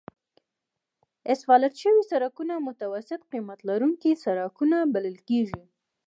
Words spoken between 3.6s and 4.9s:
لرونکي سړکونه